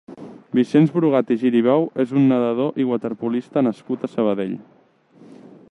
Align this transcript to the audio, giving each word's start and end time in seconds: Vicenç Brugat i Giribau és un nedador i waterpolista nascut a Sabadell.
Vicenç 0.59 0.93
Brugat 0.93 1.33
i 1.35 1.37
Giribau 1.43 1.85
és 2.05 2.15
un 2.21 2.25
nedador 2.31 2.81
i 2.85 2.87
waterpolista 2.93 3.65
nascut 3.69 4.07
a 4.07 4.09
Sabadell. 4.15 4.57